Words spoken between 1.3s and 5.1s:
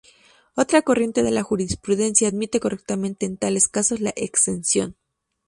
jurisprudencia admite correctamente en tales casos la exención.